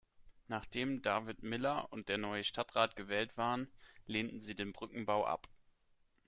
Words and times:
Nachdem 0.47 1.03
David 1.03 1.43
Miller 1.43 1.93
und 1.93 2.09
der 2.09 2.17
neue 2.17 2.43
Stadtrat 2.43 2.95
gewählt 2.95 3.37
waren, 3.37 3.67
lehnten 4.07 4.39
sie 4.41 4.55
den 4.55 4.73
Brückenbau 4.73 5.27
ab. 5.27 5.47